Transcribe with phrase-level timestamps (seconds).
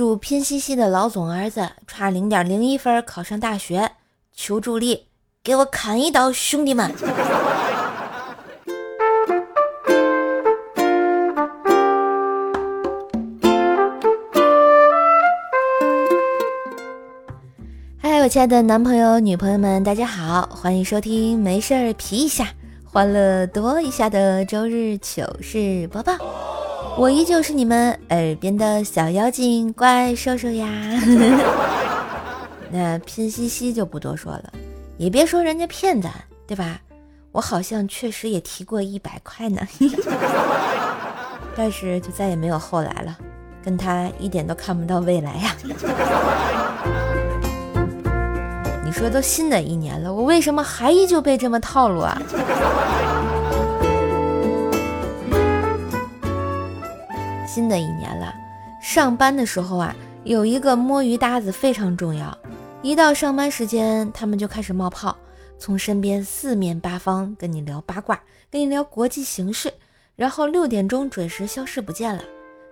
[0.00, 3.90] 祝拼夕夕的老总儿子差零点零一分考上大学，
[4.34, 5.08] 求助力，
[5.44, 6.90] 给我砍一刀，兄弟们！
[17.98, 22.48] 嗨，我亲爱的男朋友、女朋友们，大家好，欢迎收听没事儿皮一下。
[22.86, 26.14] 欢乐多一下的周日糗事播报，
[26.96, 30.68] 我依旧是你们耳边的小妖精怪兽兽呀。
[32.70, 34.52] 那拼夕夕就不多说了，
[34.96, 36.12] 也别说人家骗咱，
[36.46, 36.80] 对吧？
[37.32, 39.60] 我好像确实也提过一百块呢，
[41.56, 43.16] 但是就再也没有后来了，
[43.64, 45.56] 跟他一点都看不到未来呀。
[48.84, 52.20] 你说都新的一年了，我为什么还依旧被这么套路啊？
[57.52, 58.32] 新的一年了，
[58.80, 62.38] 上班的时候啊，有一个摸鱼搭子非常重要。
[62.80, 65.16] 一到上班时间，他们就开始冒泡，
[65.58, 68.20] 从身边四面八方跟你聊八卦，
[68.52, 69.74] 跟你聊国际形势，
[70.14, 72.22] 然后六点钟准时消失不见了，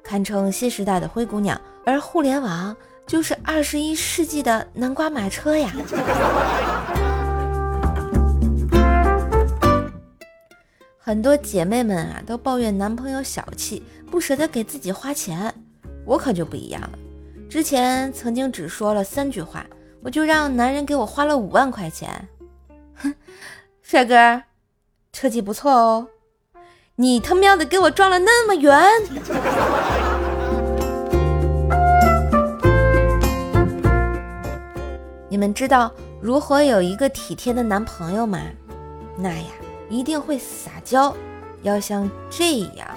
[0.05, 1.61] 堪称新时代的灰姑娘。
[1.85, 2.77] 而互联网。
[3.09, 5.73] 就是二十一世纪的南瓜马车呀！
[11.09, 15.55] 很多姐妹们啊，都抱怨男朋友小气，不舍得给自己花钱。
[16.05, 16.91] 我可就不一样了，
[17.49, 19.65] 之前曾经只说了三句话，
[20.03, 22.29] 我就让男人给我花了五万块钱。
[22.97, 23.15] 哼，
[23.81, 24.43] 帅哥，
[25.11, 26.07] 车技不错哦，
[26.97, 28.79] 你他喵的给我撞了那么远！
[35.31, 38.43] 你们知道如何有一个体贴的男朋友吗？
[39.17, 39.47] 那呀，
[39.89, 41.15] 一定会撒娇，
[41.63, 42.89] 要像这样。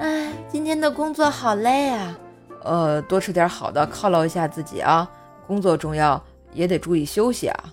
[0.00, 2.18] 哎，今天的工作好累啊！
[2.62, 5.08] 呃，多吃点好的，犒劳一下自己啊。
[5.46, 6.22] 工作重要，
[6.52, 7.64] 也得注意休息啊。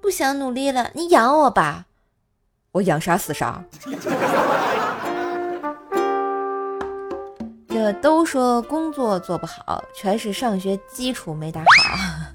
[0.00, 1.86] 不想努力了，你养我吧。
[2.72, 3.64] 我养啥死啥。
[7.68, 11.66] 这都说工作做不好，全是上学基础没打好。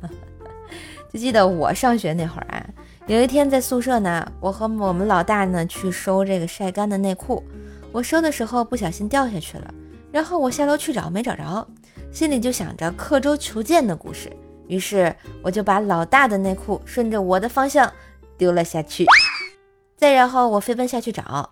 [1.12, 2.65] 就记得我上学那会儿啊，
[3.08, 7.44] 有一天在宿舍呢，我和我们老大呢去收这个晒干的内裤，
[7.92, 9.74] 我收的时候不小心掉下去了，
[10.12, 11.68] 然后我下楼去找没找着，
[12.12, 14.32] 心里就想着刻舟求剑的故事，
[14.68, 17.92] 于是我就把老大的内裤顺着我的方向
[18.38, 19.06] 丢了下去，
[19.96, 21.52] 再然后我飞奔下去找，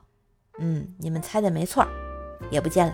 [0.59, 1.85] 嗯，你们猜的没错。
[2.49, 2.93] 也不见了。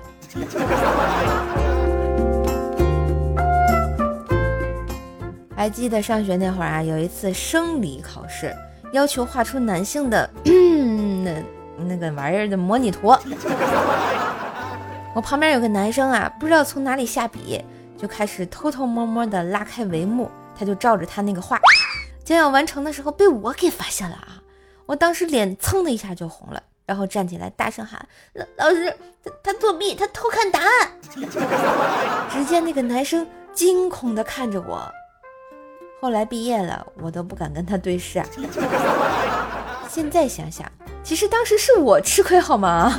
[5.59, 8.56] 还记得上学那会儿啊，有一次生理考试，
[8.94, 11.44] 要求画出男性的 那
[11.86, 13.14] 那个玩意儿的模拟图。
[15.14, 17.62] 我旁边有个男生啊，不知道从哪里下笔，
[17.98, 21.59] 就开始偷偷摸摸的拉开帷幕，他就照着他那个画，
[22.24, 24.42] 将要完成的时候被我给发现了啊！
[24.86, 26.64] 我当时脸蹭的一下就红了。
[26.86, 30.69] 然后站起来大声喊：“老老师，他他作弊，他偷看答案。”
[32.31, 34.90] 只见那个男生惊恐的看着我。
[36.02, 38.24] 后来毕业了，我都不敢跟他对视。
[39.90, 40.66] 现在想想，
[41.04, 42.98] 其实当时是我吃亏好吗？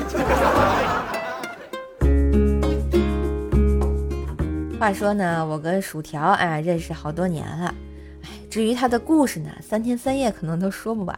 [4.79, 7.75] 话说呢，我跟薯条啊认识好多年了。
[8.23, 11.17] 哎，至于他的故事呢，三天三夜可能都说不完。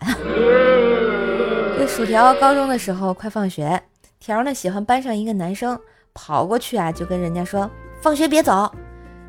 [1.76, 3.82] 这薯条高中的时候快放学，
[4.20, 5.76] 条呢喜欢班上一个男生，
[6.14, 7.68] 跑过去啊就跟人家说
[8.00, 8.72] 放学别走，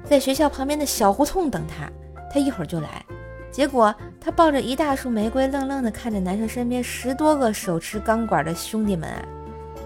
[0.03, 1.91] 在学校旁边的小胡同等他，
[2.33, 3.05] 他一会儿就来。
[3.51, 9.23] 结果他抱着一大束玫瑰，愣愣的看着男生身边十多个手持钢管的兄弟们啊。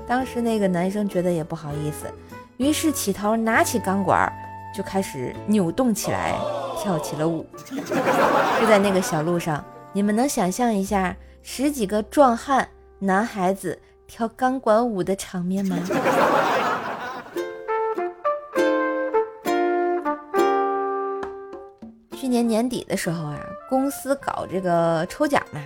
[0.07, 2.07] 当时那个男生觉得也不好意思，
[2.55, 4.31] 于是起头拿起钢管
[4.73, 6.33] 就开始扭动起来，
[6.81, 7.45] 跳起了舞。
[8.61, 11.13] 就在那个小路上，你们能想象一下？
[11.43, 12.67] 十几个壮汉
[12.99, 15.77] 男孩子跳钢管舞的场面吗？
[22.27, 23.39] 今年年底的时候啊，
[23.69, 25.61] 公司搞这个抽奖嘛，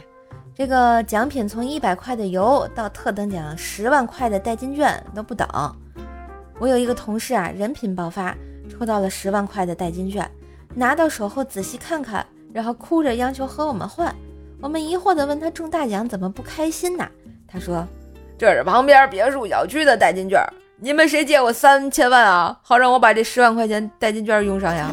[0.56, 5.48] 这个奖品从一百块的油到特等奖十万块的代金券都不等。
[6.60, 8.38] 我有一个同事啊，人品爆发，
[8.70, 10.30] 抽到了十万块的代金券，
[10.76, 12.24] 拿到手后仔细看看，
[12.54, 14.16] 然后哭着央求和我们换。
[14.62, 17.10] 我们疑惑地问他中大奖怎么不开心呢？
[17.48, 17.84] 他说
[18.38, 20.40] ：“这是旁边别墅小区的代金券，
[20.80, 22.56] 你们谁借我三千万啊？
[22.62, 24.92] 好让我把这十万块钱代金券用上呀？”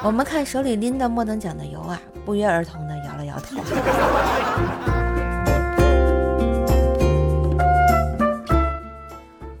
[0.02, 3.60] 我们看手里拎的末等奖的油啊，不约而同地摇了摇头。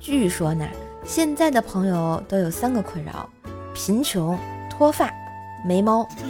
[0.00, 0.66] 据说呢，
[1.04, 3.28] 现在的朋友都有三个困扰：
[3.74, 4.38] 贫穷、
[4.70, 5.12] 脱发、
[5.66, 6.08] 没猫。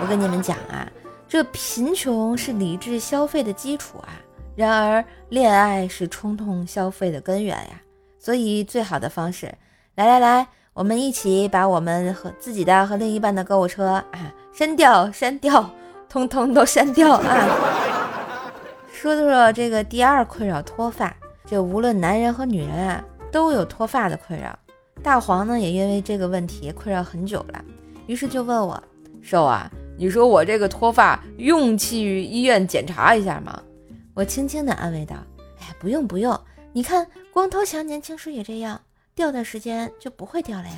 [0.00, 0.86] 我跟你们讲啊，
[1.26, 4.20] 这贫穷是理智消费的基础啊，
[4.54, 7.80] 然而恋爱是冲动消费的根源呀。
[8.18, 9.54] 所以最好的方式，
[9.94, 10.46] 来来来，
[10.78, 15.68] 我们一起把我们和自己的和另一半的购物车啊删掉，删掉，
[16.08, 17.48] 通通都删掉啊！
[18.92, 21.12] 说说这个第二困扰脱发，
[21.44, 23.04] 这无论男人和女人啊。
[23.32, 24.56] 都有脱发的困扰，
[25.02, 27.62] 大黄呢也因为这个问题困扰很久了，
[28.06, 28.82] 于是就问我
[29.20, 33.60] ：“瘦啊，你说我这个脱发用去医院检查一下吗？”
[34.14, 35.16] 我轻轻的安慰道
[35.60, 36.40] ：“哎，不用不用，
[36.72, 38.80] 你看光头强年轻时也这样，
[39.18, 40.76] 掉的时间就不会掉了呀。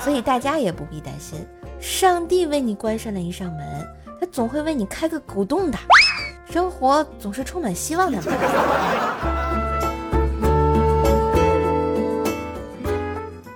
[0.00, 1.46] 所以大家也不必担心，
[1.78, 3.86] 上帝为你关上了一扇门，
[4.18, 5.76] 他总会为你开个狗洞的。
[6.50, 8.18] 生活总是充满希望的。”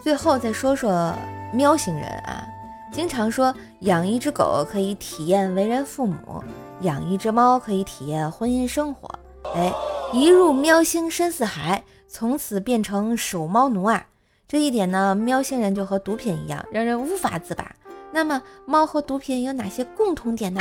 [0.03, 1.15] 最后再说说
[1.55, 2.44] 喵星人啊，
[2.93, 6.44] 经常说养一只狗可以体验为人父母，
[6.83, 9.09] 养一只猫可以体验婚姻生活。
[9.55, 9.73] 哎，
[10.12, 14.06] 一入喵星深似海，从此变成守猫奴啊！
[14.49, 17.76] 这一点呢，喵星人就和毒品一样，让人无法自拔。
[18.10, 20.60] 那么，猫和毒品有哪些共同点呢？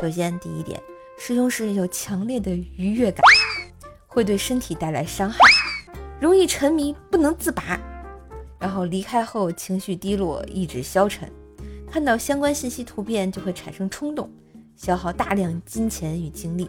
[0.00, 0.82] 首先，第一点，
[1.16, 3.22] 使用时有强烈的愉悦感，
[4.08, 5.38] 会对身体带来伤害，
[6.20, 7.80] 容易沉迷，不能自拔。
[8.58, 11.30] 然后离开后情绪低落，意志消沉，
[11.88, 14.28] 看到相关信息图片就会产生冲动，
[14.74, 16.68] 消耗大量金钱与精力。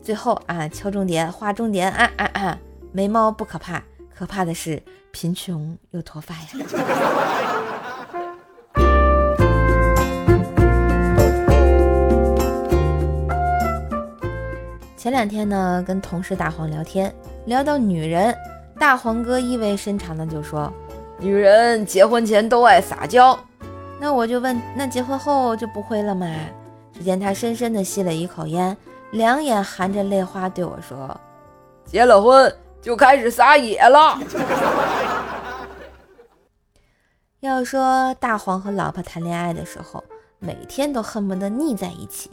[0.00, 2.58] 最后啊，敲重点，划重点啊啊啊！
[2.96, 3.82] 没猫不可怕，
[4.14, 6.46] 可怕的是贫穷又脱发呀。
[14.96, 17.14] 前两天呢，跟同事大黄聊天，
[17.44, 18.34] 聊到女人，
[18.78, 20.72] 大黄哥意味深长的就说。
[21.18, 23.38] 女人结婚前都爱撒娇，
[24.00, 26.26] 那我就问，那结婚后就不会了吗？
[26.94, 28.74] 只见他深深的吸了一口烟，
[29.10, 31.14] 两眼含着泪花对我说
[31.84, 32.50] ：“结了婚
[32.86, 34.16] 就开始撒野了。
[37.42, 40.04] ”要说大黄和老婆谈恋爱的时候，
[40.38, 42.30] 每天都恨不得腻在一起。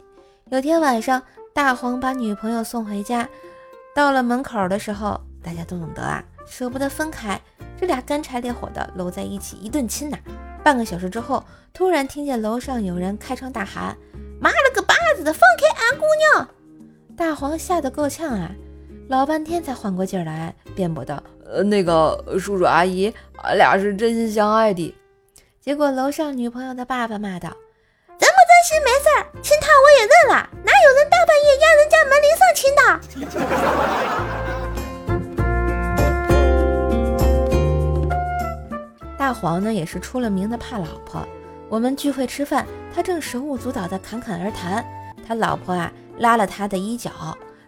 [0.50, 1.20] 有天晚上，
[1.52, 3.28] 大黄把女朋友送回家，
[3.96, 7.40] 到了门口的时候，大家都懂得啊，舍不得分开。
[7.76, 10.16] 这俩干柴烈火的搂在一起，一顿亲呐。
[10.62, 11.42] 半个小时之后，
[11.72, 13.96] 突然听见楼上有人开窗大喊
[14.40, 16.04] ：“妈了个巴子的，放开俺姑
[16.36, 16.48] 娘！”
[17.18, 18.52] 大黄吓得够呛啊，
[19.08, 23.12] 老半天才缓过劲儿来，辩驳道：“呃，那个叔叔阿姨，
[23.42, 24.94] 俺俩是真心相爱的。”
[25.60, 27.50] 结果楼上女朋友的爸爸骂道
[28.18, 32.80] ：“真不真心没事儿，亲他我也认了，哪有人大半夜压人家门铃上亲的？”
[39.18, 41.26] 大黄呢也是出了名的怕老婆。
[41.68, 44.84] 我们聚会吃饭，他正手舞足蹈的侃侃而谈。
[45.26, 47.10] 他老婆啊拉了他的衣角，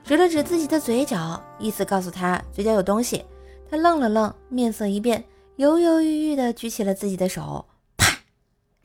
[0.07, 3.25] 指了指自己的嘴角，意思告诉他嘴角有东西。
[3.69, 5.25] 他愣了愣，面色一变，
[5.57, 7.67] 犹犹豫豫的举起了自己的手，
[7.97, 8.17] 啪，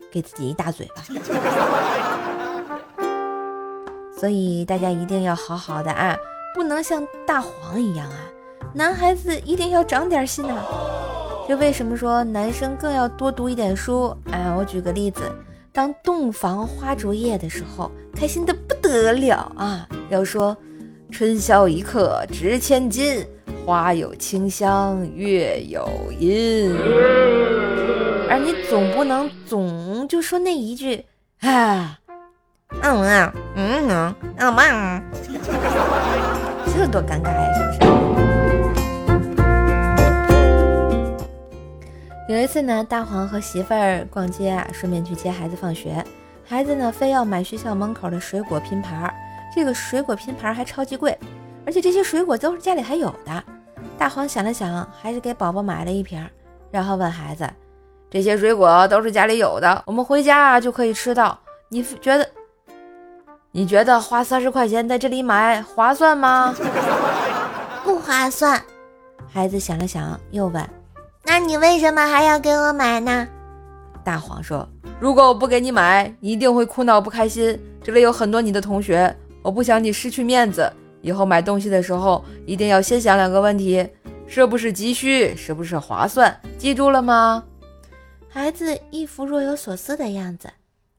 [0.10, 1.04] 给自己一大嘴巴。
[4.18, 6.18] 所以大家一定要好好的啊，
[6.56, 8.18] 不能像大黄一样啊，
[8.74, 10.66] 男孩子一定要长点心呐。
[11.48, 14.18] 这为什么说男生更要多读一点书？
[14.32, 15.22] 哎，我举个例子，
[15.72, 19.88] 当洞房花烛夜的时候，开心的不得了啊！
[20.10, 20.58] 要说
[21.12, 23.24] 春宵一刻值千金，
[23.66, 25.88] 花有清香月有
[26.18, 26.74] 阴，
[28.30, 31.06] 而你总不能总就说那一句
[31.42, 32.00] 啊，
[32.82, 35.04] 嗯啊，嗯嗯，啊嘛，
[36.74, 37.80] 这多尴尬呀，是不是？
[42.30, 46.04] 有一次呢，大黄和媳妇儿逛街啊，顺便去接孩子放学。
[46.46, 49.14] 孩子呢，非要买学校门口的水果拼盘儿，
[49.54, 51.18] 这个水果拼盘还超级贵，
[51.66, 53.44] 而且这些水果都是家里还有的。
[53.98, 56.26] 大黄想了想，还是给宝宝买了一瓶，
[56.72, 57.48] 然后问孩子
[58.10, 61.38] ：“这些水果都是家里有的，我们回家啊就可以吃到。
[61.70, 62.28] 你觉得？
[63.52, 66.56] 你觉得花三十块钱在这里买划算吗？
[67.84, 68.62] 不划算。”
[69.32, 70.68] 孩子想了想，又问。
[71.24, 73.28] 那你为什么还要给我买呢？
[74.04, 74.68] 大黄说
[75.00, 77.60] ：“如果我不给你买，你一定会哭闹不开心。
[77.84, 80.72] 这里有很多你的同学，我不想你失去面子
[81.02, 83.88] 以后买东西的时候一定要先想两个问题
[84.28, 87.44] 是不是急需是不是划算记住了吗？
[88.30, 90.50] 孩子一副若有所思的样子。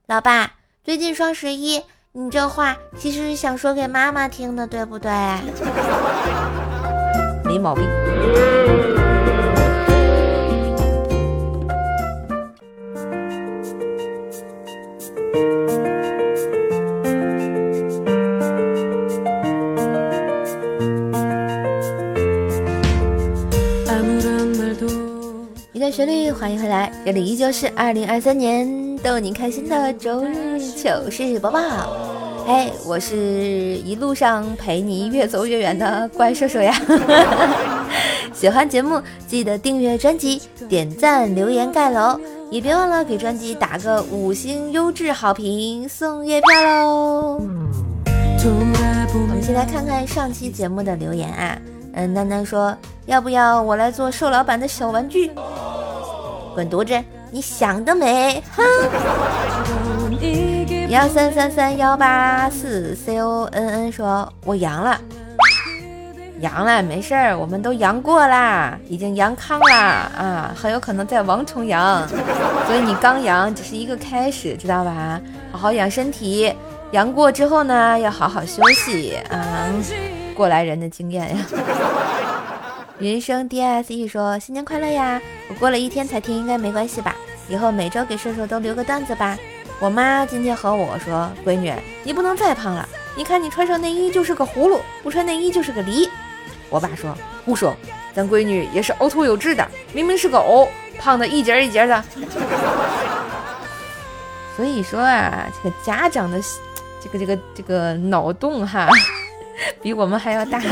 [0.06, 0.52] 老爸
[0.84, 1.82] 最近双十一
[2.12, 5.10] 你这话其实是想说给妈妈听的对不对？
[7.44, 7.84] 没毛病。
[25.82, 31.60] 的旋律，欢迎回来，这里依旧是二零二三年逗你开心的周日糗事播报。
[32.46, 36.72] 嘿，我是一路上陪你越走越远的怪兽兽呀！
[38.32, 42.16] 喜欢节目记得订阅专辑、点赞、留言、盖楼，
[42.48, 47.40] 也别忘了给专辑打个五星优质好评，送月票喽！
[48.44, 51.58] 我们先来看看上期节目的留言啊。
[51.94, 52.74] 嗯，楠楠说
[53.04, 55.30] 要不要我来做瘦老板的小玩具？
[56.54, 57.02] 滚犊子！
[57.30, 58.42] 你想得美！
[58.54, 58.62] 哼。
[60.88, 65.00] 幺三三三幺八四 c o n n 说：“我阳了，
[66.40, 72.06] 阳了，没事儿，我们都阳过啦，已经阳康啦啊，很有可能在王重阳，
[72.66, 75.18] 所以你刚阳只是一个开始，知道吧？
[75.50, 76.54] 好好养身体，
[76.90, 79.72] 阳过之后呢，要好好休息啊。
[80.34, 81.36] 过来人的经验呀。”
[83.02, 85.20] 云生 D S E 说：“新年快乐呀！
[85.48, 87.16] 我过了一天才听，应该没关系吧？
[87.48, 89.36] 以后每周给射手都留个段子吧。”
[89.80, 92.88] 我妈今天和我说：“闺女，你不能再胖了。
[93.16, 96.08] 你看你穿上内衣就是个葫芦，不穿内衣就是个梨。”
[96.70, 97.12] 我爸说
[97.44, 97.74] ：“胡说，
[98.14, 102.04] 咱闺女也是凹凸有致的，明明是个藕，胖的一节一节的。
[104.56, 106.40] ”所以说啊，这个家长的
[107.02, 108.88] 这个这个这个脑洞哈，
[109.82, 110.62] 比我们还要大。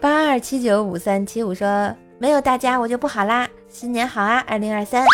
[0.00, 5.04] 八二七九五三七五说：“没有大家我就不好啦，新年好啊，二零二三。”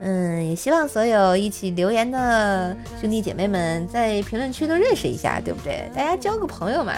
[0.00, 5.90] 嗯，也希望所有一起留言的兄弟姐妹们在评论区都认识一下，对不对？
[5.94, 6.92] 大家交个朋友嘛。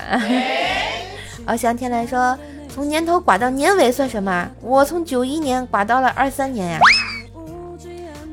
[1.46, 2.36] 翱翔天来说，
[2.68, 4.50] 从年头刮到年尾算什么？
[4.60, 6.80] 我从九一年刮到了二三年呀，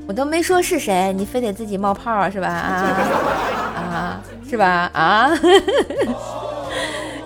[0.08, 2.48] 我都没说是谁，你非得自己冒泡是吧？
[2.48, 2.84] 啊
[3.78, 4.90] 啊，是吧？
[4.94, 5.30] 啊。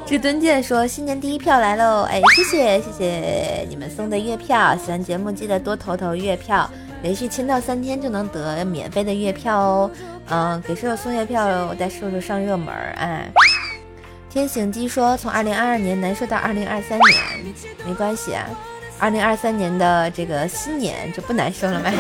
[0.10, 2.02] 至尊剑说，新年第一票来喽！
[2.10, 6.68] 哎，谢谢谢谢你们送的月票，喜欢节目记得多投投月票。
[7.04, 9.92] 连续签到三天就能得免费的月票哦，
[10.32, 12.74] 嗯，给瘦瘦送月票，我带瘦瘦上热门。
[12.96, 13.30] 哎，
[14.32, 17.54] 天行机说从二零二二年难受到二零二三年，
[17.86, 18.50] 没关系啊，
[18.98, 21.94] 二零二三年的这个新年就不难受了呗？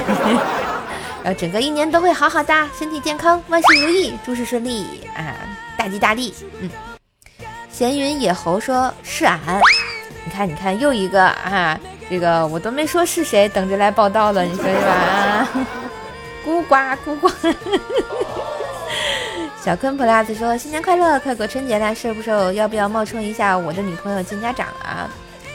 [1.23, 5.35] 然后整个一年都会好好的，身体健康，万事如意，诸事顺利啊，
[5.77, 6.33] 大吉大利。
[6.59, 6.67] 嗯，
[7.79, 9.39] 闲云野猴说是俺，
[10.25, 11.79] 你看你看又一个啊。
[12.09, 15.47] 这个我都没说是谁，等着来报道了，你说是吧？
[16.43, 17.31] 孤寡孤瓜，
[19.63, 22.51] 小坤 plus 说新年快乐，快过春节了，瘦不瘦？
[22.51, 25.09] 要不要冒充一下我的女朋友见家长啊？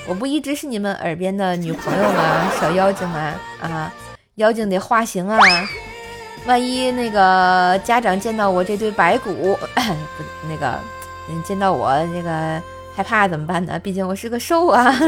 [0.06, 2.50] 我不一直是你们耳边的女朋友吗？
[2.58, 3.92] 小妖精吗啊，
[4.36, 5.38] 妖精得化形啊！
[6.46, 9.58] 万一那个家长见到我这堆白骨，
[10.16, 10.78] 不那个，
[11.26, 12.62] 你见到我那个
[12.94, 13.78] 害怕怎么办呢？
[13.78, 14.94] 毕竟我是个兽啊。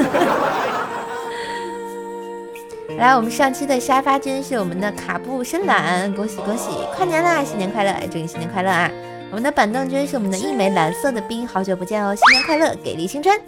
[2.98, 8.90] 来，我们上期的沙发君是我们的卡布深蓝，恭喜恭喜，跨年啦，新年快乐，祝你新年快乐啊！
[9.30, 13.38] 我们的板凳君是我们的一枚蓝色的冰，好久不见哦，新年快乐，给力青春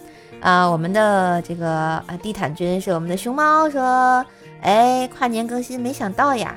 [0.43, 0.69] 啊！
[0.69, 4.23] 我们的这个啊地毯君是我们的熊猫，说，
[4.61, 6.55] 哎，跨年更新，没想到呀，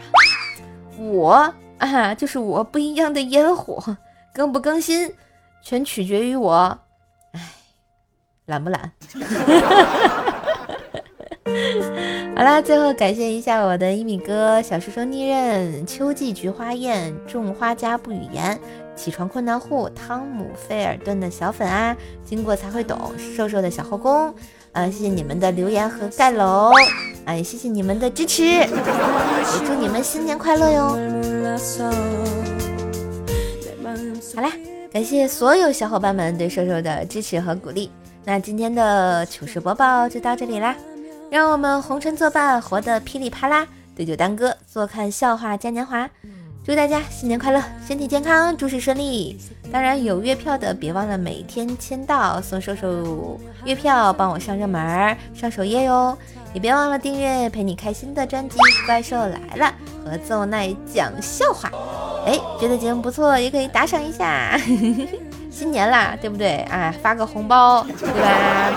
[0.97, 3.95] 我啊就是我不一样的烟火，
[4.33, 5.13] 更不更新
[5.61, 6.79] 全取决于我，
[7.33, 7.39] 哎，
[8.45, 8.91] 懒不懒？
[12.35, 18.59] 好啦，最后感谢一下我的一米哥、小叔叔逆刃、秋季菊花宴、种花家不语言、
[18.95, 24.33] 起床困难户、汤姆费尔顿的小粉啊，经过才会懂，瘦瘦的小后宫，
[24.71, 26.71] 啊，谢谢你们的留言和盖楼，
[27.25, 28.67] 啊，也谢谢你们的支持，也
[29.65, 30.97] 祝你们新年快乐哟。
[34.33, 34.49] 好啦，
[34.91, 37.89] 感谢所有小伙伴们对瘦瘦的支持和鼓励，
[38.25, 40.75] 那今天的糗事播报就到这里啦。
[41.29, 46.09] 让我们红尘作伴，活得噼里啪啦；对酒当歌，坐看笑话嘉年华。
[46.65, 49.39] 祝大家新年快乐，身体健康，诸事顺利。
[49.71, 56.17] 当然有月票的，别忘了每天签到送瘦瘦月票，帮我上热门、上首页哟。
[56.53, 59.73] 也别忘了订阅陪你开心的专辑《怪兽来了》
[60.05, 61.71] 和奏奈讲笑话。
[62.25, 64.59] 哎，觉得节目不错，也可以打赏一下。
[65.49, 66.57] 新年啦，对不对？
[66.71, 68.71] 啊，发个红包，对吧？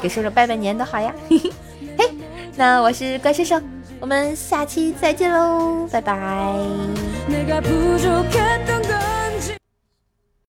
[0.00, 1.12] 给叔叔拜拜年，都好呀。
[1.28, 2.10] 嘿，
[2.56, 3.60] 那我是怪叔叔，
[4.00, 6.14] 我们下期再见喽，拜拜。